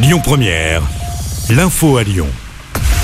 [0.00, 0.82] Lyon Première,
[1.50, 2.28] l'info à Lyon.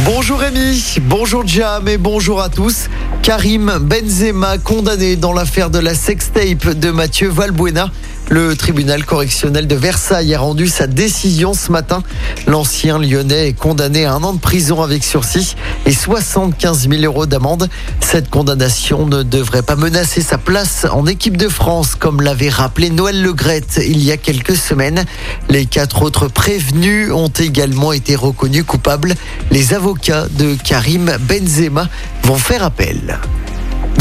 [0.05, 2.89] Bonjour Rémi, bonjour Jam et bonjour à tous.
[3.21, 7.91] Karim Benzema condamné dans l'affaire de la sextape de Mathieu Valbuena.
[8.31, 12.03] Le tribunal correctionnel de Versailles a rendu sa décision ce matin.
[12.47, 17.27] L'ancien lyonnais est condamné à un an de prison avec sursis et 75 000 euros
[17.27, 17.69] d'amende.
[18.01, 22.91] Cette condamnation ne devrait pas menacer sa place en équipe de France, comme l'avait rappelé
[22.91, 25.05] Noël Legrette il y a quelques semaines.
[25.49, 29.15] Les quatre autres prévenus ont également été reconnus coupables.
[29.51, 31.89] Les avocats de Karim Benzema
[32.23, 33.19] vont faire appel.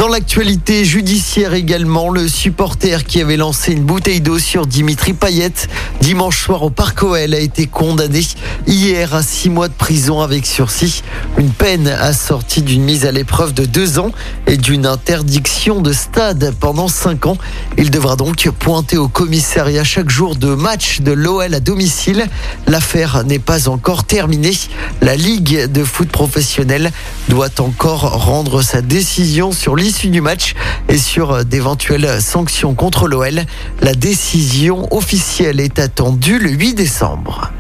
[0.04, 5.54] Dans l'actualité judiciaire également, le supporter qui avait lancé une bouteille d'eau sur Dimitri Payet
[6.02, 8.20] dimanche soir au Parc OL a été condamné
[8.68, 11.04] hier à six mois de prison avec sursis.
[11.38, 14.12] Une peine assortie d'une mise à l'épreuve de deux ans
[14.46, 17.38] et d'une interdiction de stade pendant cinq ans.
[17.78, 22.28] Il devra donc pointer au commissariat chaque jour de match de l'OL à domicile.
[22.68, 24.58] L'affaire n'est pas encore terminée.
[25.02, 26.92] La Ligue de foot professionnel
[27.30, 30.56] doit encore rendre sa décision sur l'issue du match
[30.90, 33.44] et sur d'éventuelles sanctions contre l'OL.
[33.82, 37.52] La décision officielle est attendue le 8 décembre.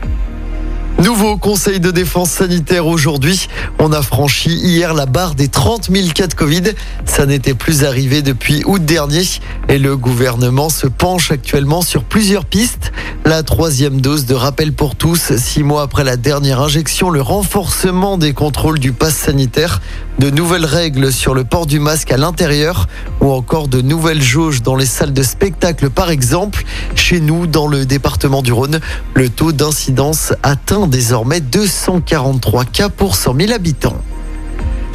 [1.03, 3.49] Nouveau conseil de défense sanitaire aujourd'hui.
[3.77, 6.63] On a franchi hier la barre des 30 000 cas de Covid.
[7.03, 9.23] Ça n'était plus arrivé depuis août dernier.
[9.67, 12.93] Et le gouvernement se penche actuellement sur plusieurs pistes.
[13.25, 18.17] La troisième dose de rappel pour tous, six mois après la dernière injection, le renforcement
[18.17, 19.81] des contrôles du pass sanitaire,
[20.19, 22.87] de nouvelles règles sur le port du masque à l'intérieur
[23.21, 26.65] ou encore de nouvelles jauges dans les salles de spectacle par exemple.
[26.95, 28.79] Chez nous, dans le département du Rhône,
[29.15, 33.97] le taux d'incidence atteint désormais 243 cas pour 100 000 habitants.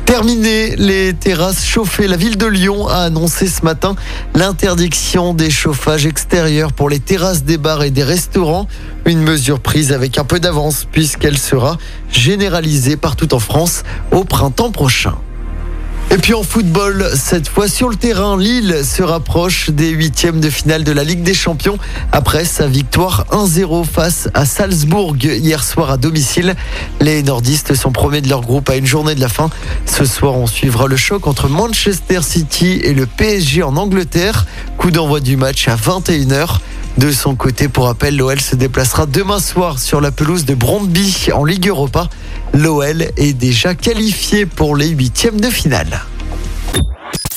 [0.07, 2.07] Terminé les terrasses chauffées.
[2.07, 3.97] La ville de Lyon a annoncé ce matin
[4.37, 8.69] l'interdiction des chauffages extérieurs pour les terrasses des bars et des restaurants.
[9.07, 11.79] Une mesure prise avec un peu d'avance puisqu'elle sera
[12.13, 15.17] généralisée partout en France au printemps prochain.
[16.11, 20.49] Et puis en football, cette fois sur le terrain, Lille se rapproche des huitièmes de
[20.49, 21.77] finale de la Ligue des Champions
[22.13, 26.57] après sa victoire 1-0 face à Salzbourg hier soir à domicile.
[27.03, 29.51] Les nordistes sont premiers de leur groupe à une journée de la fin.
[29.85, 34.47] Ce soir, on suivra le choc entre Manchester City et le PSG en Angleterre.
[34.79, 36.61] Coup d'envoi du match à 21h.
[36.97, 41.29] De son côté, pour rappel, l'OL se déplacera demain soir sur la pelouse de Brondby
[41.33, 42.09] en Ligue Europa.
[42.59, 46.03] L'OL est déjà qualifié pour les huitièmes de finale.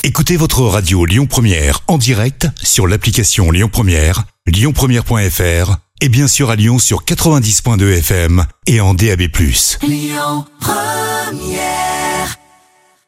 [0.03, 6.49] Écoutez votre radio Lyon Première en direct sur l'application Lyon Première, lyonpremière.fr et bien sûr
[6.49, 9.21] à Lyon sur 90.2 FM et en DAB+.
[9.83, 12.10] Lyon Première